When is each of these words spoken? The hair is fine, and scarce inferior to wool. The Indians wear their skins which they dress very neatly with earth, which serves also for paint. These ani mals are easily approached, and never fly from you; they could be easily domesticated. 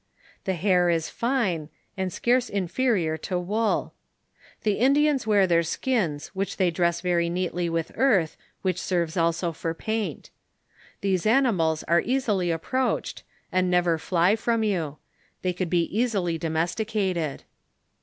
The 0.45 0.55
hair 0.55 0.89
is 0.89 1.09
fine, 1.11 1.69
and 1.95 2.11
scarce 2.11 2.49
inferior 2.49 3.17
to 3.17 3.37
wool. 3.37 3.93
The 4.63 4.79
Indians 4.79 5.27
wear 5.27 5.45
their 5.45 5.61
skins 5.61 6.29
which 6.29 6.57
they 6.57 6.71
dress 6.71 7.01
very 7.01 7.29
neatly 7.29 7.69
with 7.69 7.91
earth, 7.93 8.35
which 8.63 8.81
serves 8.81 9.15
also 9.15 9.51
for 9.51 9.75
paint. 9.75 10.31
These 11.01 11.27
ani 11.27 11.49
mals 11.49 11.83
are 11.87 12.01
easily 12.01 12.49
approached, 12.49 13.21
and 13.51 13.69
never 13.69 13.99
fly 13.99 14.35
from 14.35 14.63
you; 14.63 14.97
they 15.43 15.53
could 15.53 15.69
be 15.69 15.83
easily 15.95 16.39
domesticated. 16.39 17.43